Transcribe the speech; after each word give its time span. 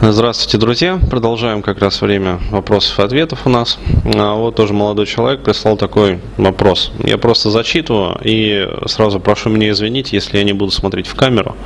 Здравствуйте, 0.00 0.58
друзья. 0.58 0.98
Продолжаем 1.08 1.62
как 1.62 1.78
раз 1.78 2.02
время 2.02 2.38
вопросов 2.50 2.98
и 2.98 3.02
ответов 3.02 3.46
у 3.46 3.48
нас. 3.48 3.78
А, 4.14 4.34
вот 4.34 4.56
тоже 4.56 4.74
молодой 4.74 5.06
человек 5.06 5.42
прислал 5.42 5.76
такой 5.76 6.20
вопрос. 6.36 6.90
Я 6.98 7.16
просто 7.16 7.50
зачитываю 7.50 8.18
и 8.22 8.68
сразу 8.86 9.20
прошу 9.20 9.50
меня 9.50 9.70
извинить, 9.70 10.12
если 10.12 10.36
я 10.36 10.44
не 10.44 10.52
буду 10.52 10.72
смотреть 10.72 11.06
в 11.06 11.14
камеру, 11.14 11.56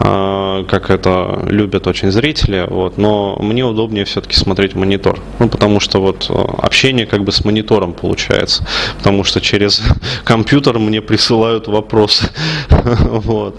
а, 0.00 0.64
как 0.64 0.90
это 0.90 1.44
любят 1.46 1.86
очень 1.86 2.10
зрители. 2.10 2.66
Вот, 2.68 2.98
но 2.98 3.36
мне 3.40 3.64
удобнее 3.64 4.04
все-таки 4.04 4.34
смотреть 4.34 4.74
монитор. 4.74 5.20
Ну, 5.38 5.48
потому 5.48 5.80
что 5.80 6.00
вот 6.00 6.26
а, 6.28 6.56
общение 6.58 7.06
как 7.06 7.22
бы 7.22 7.32
с 7.32 7.44
монитором 7.44 7.94
получается. 7.94 8.66
Потому 8.98 9.24
что 9.24 9.40
через 9.40 9.80
компьютер 10.24 10.78
мне 10.78 11.00
присылают 11.00 11.68
вопросы. 11.68 12.30
Вот. 13.08 13.56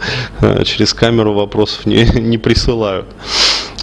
Через 0.66 0.94
камеру 0.94 1.34
вопросов 1.34 1.86
не 1.86 2.38
присылают. 2.38 3.06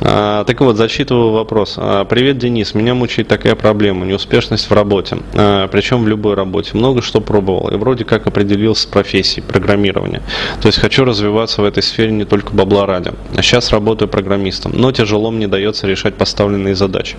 А, 0.02 0.44
так 0.44 0.60
вот, 0.60 0.76
зачитываю 0.76 1.32
вопрос. 1.32 1.74
А, 1.76 2.04
Привет, 2.04 2.38
Денис. 2.38 2.74
Меня 2.74 2.94
мучает 2.94 3.28
такая 3.28 3.54
проблема. 3.54 4.04
Неуспешность 4.06 4.68
в 4.68 4.72
работе. 4.72 5.18
А, 5.34 5.68
причем 5.68 6.04
в 6.04 6.08
любой 6.08 6.34
работе. 6.34 6.70
Много 6.74 7.02
что 7.02 7.20
пробовал. 7.20 7.68
И 7.68 7.76
вроде 7.76 8.04
как 8.04 8.26
определился 8.26 8.82
с 8.82 8.86
профессией 8.86 9.42
программирования. 9.42 10.22
То 10.60 10.68
есть 10.68 10.78
хочу 10.78 11.04
развиваться 11.04 11.62
в 11.62 11.64
этой 11.64 11.82
сфере 11.82 12.10
не 12.10 12.24
только 12.24 12.52
бабла 12.52 12.86
ради. 12.86 13.12
Сейчас 13.36 13.70
работаю 13.70 14.08
программистом. 14.08 14.72
Но 14.74 14.92
тяжело 14.92 15.30
мне 15.30 15.48
дается 15.48 15.86
решать 15.86 16.14
поставленные 16.14 16.74
задачи. 16.74 17.16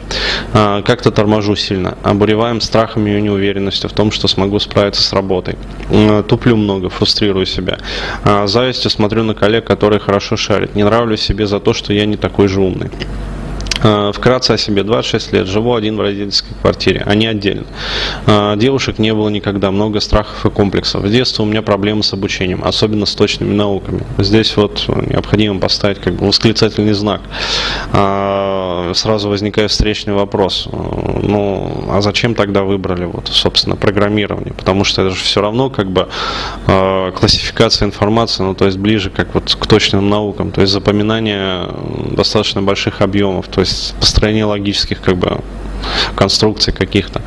Как-то 0.54 1.12
торможу 1.12 1.56
сильно. 1.56 1.98
Обуреваем 2.04 2.62
страхами 2.62 3.18
и 3.18 3.22
неуверенностью 3.22 3.90
в 3.90 3.94
том, 3.94 4.12
что 4.12 4.28
смогу 4.28 4.60
справиться 4.60 5.02
с 5.02 5.14
работой. 5.14 5.56
Туплю 6.28 6.56
много, 6.56 6.90
фрустрирую 6.90 7.46
себя. 7.46 7.78
Завистью 8.46 8.92
смотрю 8.92 9.24
на 9.24 9.34
коллег, 9.34 9.66
которые 9.66 10.00
хорошо 10.00 10.38
шарят. 10.38 10.76
Не 10.76 10.84
нравлюсь 10.84 11.22
себе 11.22 11.48
за 11.48 11.60
то, 11.60 11.74
что 11.74 11.94
я 11.94 12.06
не 12.06 12.18
такой 12.18 12.48
же 12.48 12.62
умный. 12.68 12.90
А, 13.84 14.12
вкратце 14.12 14.52
о 14.52 14.58
себе. 14.58 14.84
26 14.84 15.34
лет. 15.34 15.48
Живу 15.48 15.76
один 15.76 15.98
в 15.98 16.02
родительской 16.02 16.56
квартире, 16.62 17.04
а 17.06 17.16
не 17.16 17.28
отдельно. 17.28 17.66
А, 18.26 18.56
девушек 18.56 19.00
не 19.00 19.14
было 19.14 19.30
никогда. 19.30 19.72
Много 19.72 20.00
страхов 20.00 20.46
и 20.46 20.50
комплексов. 20.50 21.04
В 21.04 21.12
детстве 21.12 21.44
у 21.44 21.48
меня 21.48 21.62
проблемы 21.62 22.04
с 22.04 22.14
обучением, 22.14 22.64
особенно 22.64 23.06
с 23.06 23.16
точными 23.16 23.54
науками. 23.54 24.04
Здесь 24.18 24.56
вот 24.58 24.86
необходимо 24.88 25.60
поставить 25.60 26.00
как 26.00 26.16
бы 26.16 26.28
восклицательный 26.28 26.94
знак. 26.94 27.22
Сразу 28.94 29.30
возникает 29.30 29.72
встречный 29.72 30.14
вопрос. 30.14 30.68
Ну, 30.72 31.86
а 31.90 32.02
зачем 32.02 32.36
тогда 32.36 32.64
выбрали 32.64 33.06
вот, 33.06 33.28
собственно, 33.28 33.76
программирование? 33.76 34.54
Потому 34.54 34.84
что 34.84 35.02
это 35.02 35.16
же 35.16 35.22
все 35.22 35.42
равно 35.42 35.70
как 35.70 35.90
бы 35.90 36.08
классификация 36.66 37.86
информации, 37.86 38.44
ну, 38.44 38.56
то 38.56 38.66
есть 38.66 38.78
ближе 38.78 39.10
как 39.10 39.34
вот 39.34 39.56
к 39.60 39.68
точным 39.68 40.10
наукам. 40.10 40.52
То 40.52 40.62
есть 40.62 40.74
запоминание 40.74 41.68
достаточно 42.12 42.62
больших 42.62 43.02
объемов. 43.02 43.48
То 43.48 43.62
есть 43.62 43.96
построение 44.00 44.46
логических 44.46 45.02
как 45.02 45.18
бы 45.18 45.40
конструкций 46.16 46.74
каких-то. 46.74 47.22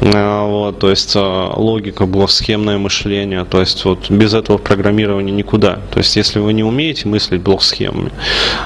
А, 0.00 0.46
вот, 0.46 0.78
то 0.78 0.90
есть 0.90 1.12
а, 1.16 1.52
логика, 1.56 2.06
блок-схемное 2.06 2.78
мышление, 2.78 3.44
то 3.44 3.60
есть 3.60 3.84
вот 3.84 4.10
без 4.10 4.34
этого 4.34 4.58
программирования 4.58 5.32
никуда. 5.32 5.80
То 5.90 5.98
есть 5.98 6.16
если 6.16 6.38
вы 6.38 6.52
не 6.52 6.62
умеете 6.62 7.08
мыслить 7.08 7.40
блок-схемами, 7.40 8.10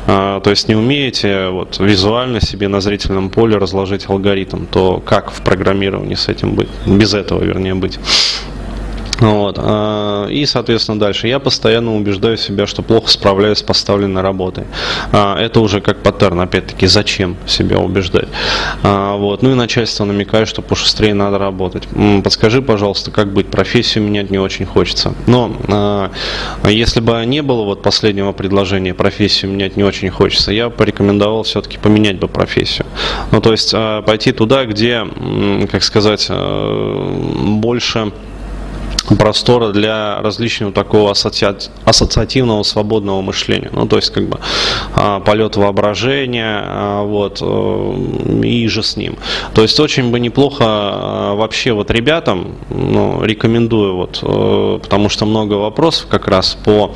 а, 0.07 0.41
то 0.41 0.51
есть 0.51 0.69
не 0.69 0.75
умеете 0.75 1.49
вот, 1.49 1.79
визуально 1.79 2.41
себе 2.41 2.69
на 2.69 2.81
зрительном 2.81 3.31
поле 3.31 3.57
разложить 3.57 4.09
алгоритм, 4.09 4.67
то 4.67 5.01
как 5.05 5.31
в 5.31 5.43
программировании 5.43 6.15
с 6.15 6.29
этим 6.29 6.55
быть? 6.55 6.69
Без 6.87 7.15
этого, 7.15 7.43
вернее, 7.43 7.75
быть. 7.75 7.99
Вот. 9.21 9.57
А, 9.59 10.27
и, 10.29 10.47
соответственно, 10.47 10.99
дальше. 10.99 11.29
Я 11.29 11.39
постоянно 11.39 11.95
убеждаю 11.95 12.37
себя, 12.37 12.67
что 12.67 12.83
плохо 12.83 13.09
справляюсь 13.09 13.59
с 13.59 13.63
поставленной 13.63 14.23
работой. 14.23 14.65
А, 15.13 15.39
это 15.39 15.61
уже 15.61 15.81
как 15.81 16.03
паттерн, 16.03 16.41
опять-таки, 16.41 16.87
зачем 16.87 17.37
себя 17.47 17.79
убеждать. 17.79 18.29
А, 18.83 19.17
вот. 19.17 19.43
Ну 19.43 19.53
и 19.53 19.55
начальство 19.55 20.05
намекает, 20.05 20.49
что 20.49 20.63
пошустрее 20.63 21.15
надо 21.15 21.39
работать. 21.39 21.87
Подскажи, 22.25 22.63
пожалуйста, 22.63 23.11
как 23.11 23.33
быть? 23.33 23.49
Профессию 23.49 24.05
менять 24.05 24.31
не 24.31 24.39
очень 24.39 24.65
хочется. 24.67 25.15
Но 25.27 26.11
если 26.65 27.01
бы 27.01 27.23
не 27.27 27.43
было 27.43 27.65
вот 27.65 27.83
последнего 27.83 28.33
предложения, 28.33 28.95
профессию 28.95 29.51
менять 29.51 29.77
не 29.77 29.85
очень 29.85 30.09
хочется, 30.11 30.51
я 30.53 30.71
порекомендовал 30.71 31.43
все-таки 31.43 31.79
поменять 31.79 32.19
бы 32.19 32.29
профессию. 32.29 32.87
Ну, 33.33 33.41
то 33.41 33.53
есть 33.53 33.75
пойти 34.07 34.33
туда, 34.33 34.65
где, 34.65 35.07
как 35.71 35.83
сказать, 35.83 36.31
больше 36.31 38.13
простора 39.17 39.73
для 39.73 40.21
различного 40.23 40.73
такого 40.73 41.11
ассоциати... 41.11 41.71
ассоциативного 41.85 42.63
свободного 42.63 43.21
мышления. 43.21 43.71
Ну, 43.73 43.87
то 43.87 43.97
есть, 43.97 44.11
как 44.11 44.29
бы 44.29 44.39
а, 44.95 45.21
полет 45.21 45.57
воображения, 45.57 46.63
а, 46.63 47.03
вот, 47.03 47.39
э, 47.41 48.43
и 48.45 48.69
же 48.69 48.83
с 48.83 48.97
ним. 48.97 49.17
То 49.55 49.63
есть, 49.63 49.79
очень 49.81 50.11
бы 50.11 50.21
неплохо 50.21 50.65
а, 50.67 51.35
вообще 51.35 51.73
вот 51.73 51.91
ребятам, 51.91 52.55
ну, 52.71 53.23
рекомендую, 53.23 53.97
вот, 53.97 54.21
э, 54.23 54.79
потому 54.83 55.09
что 55.09 55.27
много 55.27 55.55
вопросов 55.55 56.07
как 56.09 56.29
раз 56.29 56.57
по 56.65 56.95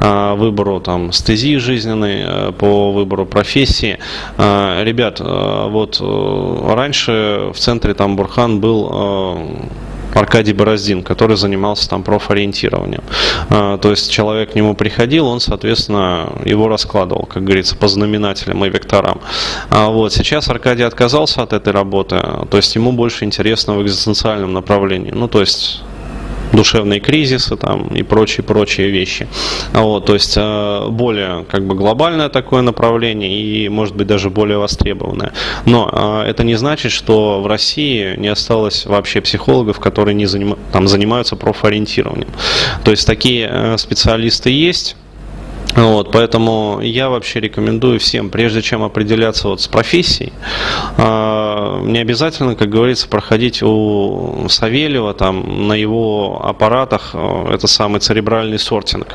выбору 0.00 0.80
там 0.80 1.12
стезии 1.12 1.56
жизненной, 1.56 2.22
э, 2.24 2.52
по 2.52 2.92
выбору 2.92 3.26
профессии. 3.26 3.98
Ребят, 4.38 5.20
вот 5.20 6.00
раньше 6.00 7.50
в 7.52 7.58
центре 7.58 7.94
там 7.94 8.16
Бурхан 8.16 8.60
был 8.60 9.38
Аркадий 10.14 10.52
Бороздин, 10.52 11.02
который 11.02 11.36
занимался 11.36 11.88
там 11.88 12.02
профориентированием. 12.02 13.02
А, 13.48 13.78
то 13.78 13.90
есть 13.90 14.10
человек 14.10 14.52
к 14.52 14.54
нему 14.54 14.74
приходил, 14.74 15.26
он, 15.26 15.40
соответственно, 15.40 16.32
его 16.44 16.68
раскладывал, 16.68 17.24
как 17.26 17.44
говорится, 17.44 17.76
по 17.76 17.88
знаменателям 17.88 18.64
и 18.64 18.68
векторам. 18.68 19.20
А 19.70 19.88
вот 19.88 20.12
сейчас 20.12 20.48
Аркадий 20.48 20.82
отказался 20.82 21.42
от 21.42 21.52
этой 21.52 21.72
работы, 21.72 22.20
то 22.50 22.56
есть 22.56 22.74
ему 22.74 22.92
больше 22.92 23.24
интересно 23.24 23.74
в 23.74 23.82
экзистенциальном 23.82 24.52
направлении. 24.52 25.10
Ну, 25.10 25.28
то 25.28 25.40
есть 25.40 25.82
душевные 26.52 27.00
кризисы 27.00 27.56
там 27.56 27.88
и 27.88 28.02
прочие-прочие 28.02 28.90
вещи. 28.90 29.26
Вот, 29.72 30.06
то 30.06 30.14
есть 30.14 30.34
э, 30.36 30.88
более 30.88 31.44
как 31.50 31.66
бы 31.66 31.74
глобальное 31.74 32.28
такое 32.28 32.62
направление 32.62 33.30
и 33.30 33.68
может 33.68 33.96
быть 33.96 34.06
даже 34.06 34.30
более 34.30 34.58
востребованное. 34.58 35.32
Но 35.66 35.88
э, 35.92 36.30
это 36.30 36.44
не 36.44 36.54
значит, 36.54 36.92
что 36.92 37.40
в 37.40 37.46
России 37.46 38.14
не 38.16 38.28
осталось 38.28 38.86
вообще 38.86 39.20
психологов, 39.20 39.80
которые 39.80 40.14
не 40.14 40.26
заним... 40.26 40.56
там, 40.72 40.88
занимаются 40.88 41.36
профориентированием. 41.36 42.30
То 42.84 42.90
есть 42.90 43.06
такие 43.06 43.48
э, 43.50 43.78
специалисты 43.78 44.50
есть, 44.50 44.96
вот, 45.74 46.12
поэтому 46.12 46.80
я 46.82 47.08
вообще 47.08 47.40
рекомендую 47.40 47.98
всем, 47.98 48.28
прежде 48.28 48.60
чем 48.60 48.82
определяться 48.82 49.48
вот 49.48 49.60
с 49.62 49.68
профессией, 49.68 50.32
э, 50.98 51.80
не 51.84 51.98
обязательно, 51.98 52.54
как 52.56 52.68
говорится, 52.68 53.08
проходить 53.08 53.62
у 53.62 54.46
Савельева 54.48 55.14
там 55.14 55.68
на 55.68 55.72
его 55.72 56.42
аппаратах 56.44 57.10
э, 57.14 57.54
это 57.54 57.66
самый 57.66 58.00
церебральный 58.00 58.58
сортинг, 58.58 59.06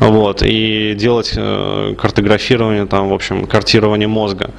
вот, 0.00 0.42
и 0.42 0.94
делать 0.94 1.34
э, 1.36 1.94
картографирование 2.00 2.86
там, 2.86 3.10
в 3.10 3.14
общем, 3.14 3.46
картирование 3.46 4.08
мозга, 4.08 4.52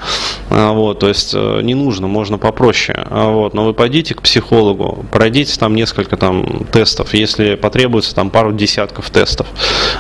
э, 0.50 0.72
вот, 0.72 1.00
то 1.00 1.08
есть 1.08 1.34
э, 1.34 1.62
не 1.64 1.74
нужно, 1.74 2.08
можно 2.08 2.38
попроще, 2.38 3.08
э, 3.10 3.32
вот, 3.32 3.56
но 3.56 3.66
вы 3.66 3.74
пойдите 3.74 4.14
к 4.14 4.22
психологу, 4.22 5.06
пройдите 5.12 5.58
там 5.60 5.74
несколько 5.74 6.18
там 6.18 6.66
тестов, 6.72 7.16
если 7.16 7.56
потребуется 7.56 8.14
там 8.14 8.30
пару 8.30 8.54
десятков 8.54 9.10
тестов, 9.10 9.48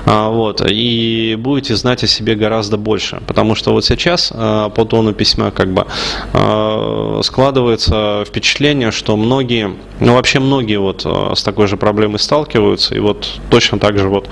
вот, 0.05 0.61
и 0.67 1.35
будете 1.47 1.75
знать 1.75 2.03
о 2.03 2.07
себе 2.07 2.35
гораздо 2.35 2.77
больше. 2.77 3.21
Потому 3.25 3.55
что 3.55 3.71
вот 3.71 3.85
сейчас 3.85 4.31
э, 4.35 4.69
по 4.75 4.85
тону 4.85 5.13
письма 5.13 5.51
как 5.51 5.73
бы 5.73 5.85
э, 6.33 7.21
складывается 7.23 8.23
впечатление, 8.27 8.91
что 8.91 9.15
многие, 9.15 9.75
ну 10.01 10.13
вообще 10.13 10.39
многие 10.39 10.79
вот 10.79 11.05
э, 11.05 11.33
с 11.35 11.43
такой 11.43 11.67
же 11.67 11.77
проблемой 11.77 12.19
сталкиваются, 12.19 12.95
и 12.95 12.99
вот 12.99 13.39
точно 13.49 13.79
так 13.79 13.97
же 13.97 14.09
вот 14.09 14.29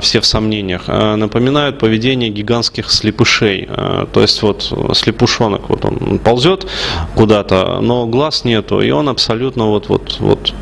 все 0.00 0.20
в 0.20 0.26
сомнениях. 0.26 0.88
Напоминают 0.88 1.78
поведение 1.78 2.30
гигантских 2.30 2.90
слепышей. 2.90 3.68
То 4.12 4.20
есть 4.20 4.42
вот 4.42 4.72
слепушонок, 4.94 5.68
вот 5.68 5.84
он 5.84 6.18
ползет 6.18 6.66
куда-то, 7.14 7.80
но 7.80 8.06
глаз 8.06 8.44
нету, 8.44 8.80
и 8.80 8.90
он 8.90 9.08
абсолютно 9.08 9.66
вот, 9.66 9.88
вот, 9.88 10.16
вот 10.20 10.54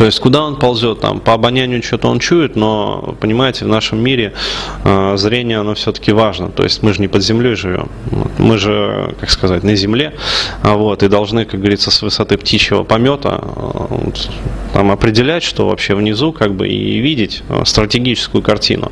то 0.00 0.06
есть 0.06 0.18
куда 0.18 0.44
он 0.44 0.56
ползет, 0.56 1.00
там 1.00 1.20
по 1.20 1.34
обонянию 1.34 1.82
что-то 1.82 2.08
он 2.08 2.20
чует, 2.20 2.56
но 2.56 3.14
понимаете, 3.20 3.66
в 3.66 3.68
нашем 3.68 4.02
мире 4.02 4.32
э, 4.82 5.16
зрение 5.18 5.58
оно 5.58 5.74
все-таки 5.74 6.10
важно. 6.10 6.48
То 6.48 6.62
есть 6.62 6.82
мы 6.82 6.94
же 6.94 7.02
не 7.02 7.08
под 7.08 7.22
землей 7.22 7.54
живем, 7.54 7.90
мы 8.38 8.56
же, 8.56 9.14
как 9.20 9.28
сказать, 9.28 9.62
на 9.62 9.74
земле, 9.74 10.14
а 10.62 10.76
вот 10.76 11.02
и 11.02 11.08
должны, 11.08 11.44
как 11.44 11.60
говорится, 11.60 11.90
с 11.90 12.00
высоты 12.00 12.38
птичьего 12.38 12.82
помета 12.82 13.42
э, 13.42 13.86
вот, 13.90 14.30
там 14.72 14.90
определять, 14.90 15.42
что 15.42 15.68
вообще 15.68 15.94
внизу, 15.94 16.32
как 16.32 16.54
бы 16.54 16.68
и 16.68 16.98
видеть 16.98 17.42
э, 17.48 17.62
стратегическую 17.64 18.42
картину. 18.42 18.90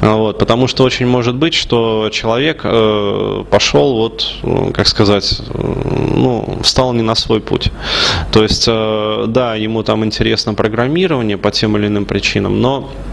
Вот, 0.00 0.38
потому 0.38 0.66
что 0.66 0.84
очень 0.84 1.06
может 1.06 1.34
быть, 1.36 1.54
что 1.54 2.10
человек 2.12 2.62
э, 2.64 3.44
пошел 3.50 3.96
вот, 3.96 4.34
как 4.74 4.88
сказать, 4.88 5.40
ну, 5.54 6.58
встал 6.62 6.92
не 6.92 7.02
на 7.02 7.14
свой 7.14 7.40
путь. 7.40 7.70
То 8.32 8.42
есть, 8.42 8.64
э, 8.68 9.24
да, 9.28 9.54
ему 9.54 9.82
там 9.82 10.04
интересно 10.04 10.54
программирование 10.54 11.38
по 11.38 11.50
тем 11.50 11.76
или 11.76 11.86
иным 11.86 12.04
причинам, 12.04 12.60
но 12.60 12.90
Э, 12.92 13.11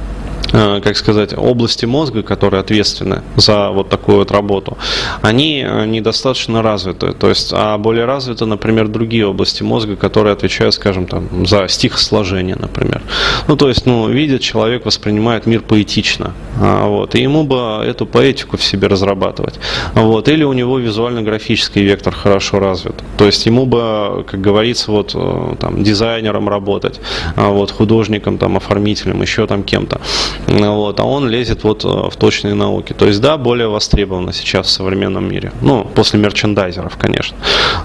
как 0.51 0.98
сказать, 0.98 1.34
области 1.38 1.86
мозга, 1.86 2.24
которые 2.24 2.62
ответственны 2.62 3.22
за 3.36 3.69
вот 3.69 3.90
такую 3.90 4.18
вот 4.18 4.31
работу, 4.31 4.78
они 5.22 5.63
э, 5.66 5.86
недостаточно 5.86 6.62
развиты. 6.62 7.13
То 7.13 7.30
есть, 7.30 7.51
а 7.54 7.78
более 7.78 8.06
развиты, 8.06 8.46
например, 8.46 8.88
другие 8.88 9.28
области 9.28 9.63
мозга, 9.63 9.96
которые 9.96 10.34
отвечают, 10.34 10.74
скажем, 10.74 11.06
там, 11.06 11.46
за 11.46 11.68
стихосложение, 11.68 12.56
например. 12.56 13.01
Ну, 13.48 13.56
то 13.56 13.69
есть, 13.69 13.86
ну, 13.86 14.10
видит 14.10 14.42
человек, 14.42 14.86
воспринимает 14.86 15.46
мир 15.46 15.62
поэтично. 15.62 16.34
А, 16.60 16.88
вот, 16.88 17.16
и 17.16 17.22
ему 17.22 17.44
бы 17.44 17.84
эту 17.86 18.06
поэтику 18.06 18.57
в 18.57 18.63
себе 18.63 18.88
разрабатывать. 18.88 19.60
Вот, 19.94 20.28
или 20.28 20.44
у 20.44 20.54
него 20.54 20.80
визуально-графический 20.80 21.84
вектор 21.84 22.13
хорошо 22.13 22.60
развит. 22.60 22.96
То 23.18 23.25
есть, 23.25 23.46
ему 23.46 23.66
бы, 23.66 24.25
как 24.30 24.42
говорится, 24.42 24.92
вот, 24.92 25.12
э, 25.13 25.56
там, 25.60 25.84
дизайнером 25.84 26.50
работать, 26.50 27.00
а 27.36 27.50
вот, 27.50 27.72
художником, 27.72 28.38
там, 28.38 28.57
оформителем, 28.57 29.22
еще 29.22 29.46
там 29.46 29.63
кем-то. 29.63 30.01
Вот, 30.47 31.00
а 31.00 31.03
он 31.03 31.27
лезет 31.27 31.63
вот 31.63 31.86
э, 31.86 31.88
в 31.88 32.15
точные 32.15 32.53
науки. 32.53 32.94
То 32.94 33.06
есть, 33.06 33.21
да, 33.21 33.38
более 33.38 33.68
востребовано 33.68 34.33
сейчас 34.33 34.68
в 34.68 34.69
современном 34.69 35.30
мире. 35.30 35.51
Ну, 35.62 35.83
после 35.83 36.19
мерчендайзеров, 36.19 36.97
конечно. 36.97 37.38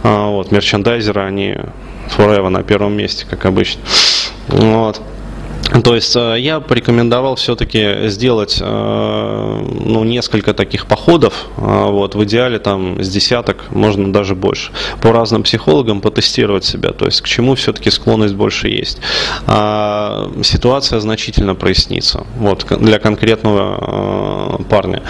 А, 0.03 0.29
вот, 0.29 0.51
мерчендайзеры, 0.51 1.23
они 1.23 1.57
forever 2.17 2.49
на 2.49 2.63
первом 2.63 2.95
месте, 2.97 3.27
как 3.29 3.45
обычно. 3.47 3.83
Вот. 4.49 5.01
То 5.83 5.95
есть 5.95 6.15
э, 6.15 6.37
я 6.39 6.61
порекомендовал 6.61 7.37
все-таки 7.37 8.09
сделать 8.09 8.59
э, 8.61 9.67
ну, 9.81 10.05
несколько 10.05 10.53
таких 10.53 10.87
походов, 10.87 11.47
э, 11.57 11.87
вот, 11.91 12.15
в 12.15 12.25
идеале 12.25 12.59
там 12.59 13.03
с 13.03 13.09
десяток, 13.09 13.71
можно 13.71 14.13
даже 14.13 14.35
больше, 14.35 14.73
по 15.01 15.11
разным 15.13 15.43
психологам 15.43 16.01
потестировать 16.01 16.65
себя, 16.65 16.93
то 16.93 17.07
есть 17.07 17.23
к 17.23 17.27
чему 17.27 17.55
все-таки 17.55 17.91
склонность 17.91 18.35
больше 18.35 18.69
есть. 18.69 18.99
А 19.47 20.31
ситуация 20.43 21.01
значительно 21.01 21.55
прояснится 21.55 22.27
вот, 22.37 22.67
для 22.81 22.99
конкретного 22.99 24.61
парня. 24.69 25.03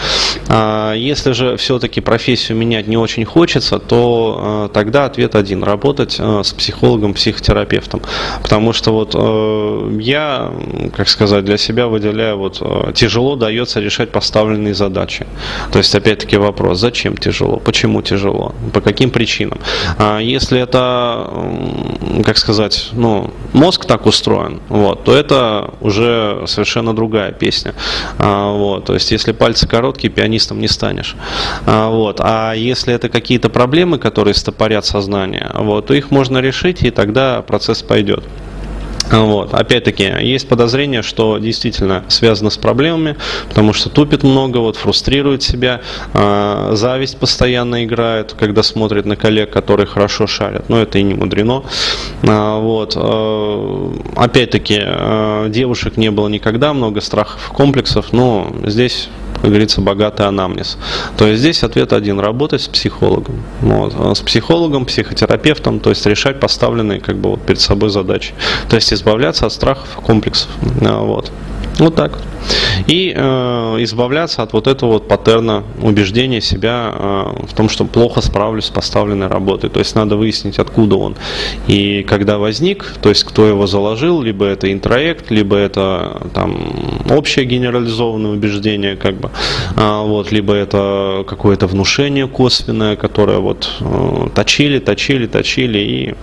А 0.49 0.95
если 0.95 1.33
же 1.33 1.57
все-таки 1.57 2.01
профессию 2.01 2.57
менять 2.57 2.87
не 2.87 2.97
очень 2.97 3.25
хочется, 3.25 3.79
то 3.79 4.71
тогда 4.73 5.07
ответ 5.07 5.35
один– 5.35 5.63
работать 5.65 6.19
с 6.19 6.53
психологом-психотерапевтом, 6.53 8.03
потому 8.43 8.73
что 8.73 8.93
вот 8.93 9.15
я 10.01 10.44
как 10.97 11.09
сказать, 11.09 11.45
для 11.45 11.57
себя 11.57 11.87
выделяю, 11.87 12.39
вот 12.39 12.59
э, 12.61 12.93
тяжело 12.95 13.37
дается 13.37 13.81
решать 13.81 14.11
поставленные 14.11 14.75
задачи. 14.75 15.27
То 15.73 15.79
есть, 15.79 15.95
опять-таки, 15.95 16.37
вопрос, 16.37 16.79
зачем 16.79 17.17
тяжело, 17.17 17.59
почему 17.59 18.03
тяжело, 18.03 18.55
по 18.73 18.81
каким 18.81 19.11
причинам. 19.11 19.59
А 19.99 20.19
если 20.19 20.61
это, 20.61 21.31
как 22.25 22.37
сказать, 22.39 22.91
ну, 22.93 23.33
мозг 23.53 23.85
так 23.85 24.07
устроен, 24.07 24.61
вот, 24.69 25.05
то 25.05 25.15
это 25.15 25.75
уже 25.81 26.45
совершенно 26.47 26.95
другая 26.95 27.33
песня. 27.33 27.75
А, 28.19 28.53
вот, 28.53 28.85
то 28.87 28.95
есть, 28.95 29.11
если 29.11 29.33
пальцы 29.33 29.67
короткие, 29.67 30.13
пианистом 30.13 30.61
не 30.61 30.69
станешь. 30.69 31.17
А, 31.67 31.91
вот, 31.91 32.21
а 32.21 32.55
если 32.55 32.95
это 32.95 33.09
какие-то 33.09 33.49
проблемы, 33.49 33.99
которые 33.99 34.35
стопорят 34.35 34.85
сознание, 34.85 35.51
вот, 35.55 35.87
то 35.87 35.95
их 35.95 36.11
можно 36.11 36.39
решить, 36.39 36.83
и 36.83 36.91
тогда 36.91 37.43
процесс 37.43 37.83
пойдет. 37.83 38.25
Вот. 39.11 39.55
Опять-таки, 39.55 40.05
есть 40.21 40.49
подозрение, 40.49 41.03
что 41.03 41.39
действительно 41.39 42.05
связано 42.09 42.51
с 42.51 42.57
проблемами, 42.57 43.17
потому 43.49 43.73
что 43.73 43.91
тупит 43.91 44.23
много, 44.23 44.59
вот, 44.59 44.77
фрустрирует 44.77 45.43
себя, 45.43 45.81
э, 46.13 46.71
зависть 46.73 47.19
постоянно 47.19 47.85
играет, 47.85 48.35
когда 48.39 48.63
смотрит 48.63 49.05
на 49.05 49.17
коллег, 49.17 49.51
которые 49.51 49.87
хорошо 49.87 50.27
шарят, 50.27 50.69
но 50.69 50.81
это 50.81 50.99
и 50.99 51.03
не 51.03 51.15
мудрено. 51.15 51.65
Э, 52.23 52.59
вот. 52.61 52.95
Э, 52.97 53.93
опять-таки, 54.17 54.81
э, 54.81 55.47
девушек 55.51 55.97
не 55.97 56.11
было 56.11 56.29
никогда, 56.29 56.73
много 56.73 57.01
страхов, 57.01 57.51
комплексов, 57.53 58.13
но 58.13 58.55
здесь 58.65 59.09
как 59.35 59.51
говорится, 59.51 59.81
богатый 59.81 60.27
анамнез. 60.27 60.79
То 61.17 61.27
есть 61.27 61.41
здесь 61.41 61.63
ответ 61.63 61.93
один– 61.93 62.19
работать 62.21 62.63
с 62.63 62.69
психологом. 62.69 63.43
Вот. 63.61 64.17
С 64.17 64.21
психологом, 64.21 64.87
психотерапевтом, 64.87 65.81
то 65.81 65.91
есть 65.91 66.07
решать 66.07 66.41
поставленные 66.41 67.01
как 67.01 67.17
бы, 67.17 67.31
вот, 67.31 67.43
перед 67.43 67.61
собой 67.61 67.91
задачи. 67.91 68.35
То 68.69 68.77
есть 68.77 68.93
избавляться 68.93 69.47
от 69.47 69.53
страхов, 69.53 69.89
комплексов. 70.03 70.51
Вот. 70.81 71.31
Вот 71.79 71.97
так. 71.97 72.19
И 72.87 73.13
э, 73.17 73.77
избавляться 73.81 74.43
от 74.43 74.53
вот 74.53 74.67
этого 74.67 74.93
вот 74.93 75.09
паттерна 75.09 75.65
убеждения 75.83 76.41
себя 76.41 76.93
э, 76.95 77.47
в 77.49 77.55
том, 77.55 77.69
что 77.69 77.85
плохо 77.85 78.21
справлюсь 78.21 78.67
с 78.67 78.71
поставленной 78.71 79.27
работой. 79.27 79.71
То 79.71 79.81
есть 79.81 79.95
надо 79.95 80.17
выяснить, 80.17 80.59
откуда 80.59 80.97
он. 80.97 81.17
И 81.67 82.05
когда 82.05 82.39
возник, 82.39 82.95
то 83.03 83.09
есть 83.09 83.25
кто 83.25 83.47
его 83.47 83.67
заложил, 83.67 84.23
либо 84.23 84.45
это 84.45 84.73
интроект, 84.73 85.31
либо 85.31 85.57
это 85.57 86.23
там 86.33 86.57
общее 87.11 87.45
генерализованное 87.45 88.33
убеждение, 88.33 88.97
как 88.97 89.17
бы, 89.17 89.31
э, 89.77 90.03
вот, 90.05 90.31
либо 90.31 90.55
это 90.55 91.25
какое-то 91.27 91.67
внушение 91.67 92.29
косвенное, 92.29 92.95
которое 92.97 93.39
вот 93.39 93.69
э, 93.81 94.29
точили, 94.35 94.79
точили, 94.79 95.27
точили, 95.27 95.79
и 95.79 96.15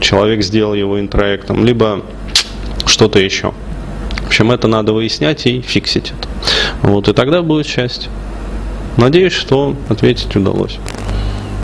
человек 0.00 0.42
сделал 0.42 0.74
его 0.74 1.00
интроектом, 1.00 1.64
либо 1.64 2.02
что-то 2.84 3.18
еще. 3.18 3.52
В 4.28 4.30
общем, 4.30 4.52
это 4.52 4.68
надо 4.68 4.92
выяснять 4.92 5.46
и 5.46 5.62
фиксить 5.62 6.12
это. 6.12 6.28
Вот, 6.82 7.08
и 7.08 7.14
тогда 7.14 7.40
будет 7.40 7.66
счастье. 7.66 8.10
Надеюсь, 8.98 9.32
что 9.32 9.74
ответить 9.88 10.36
удалось. 10.36 10.76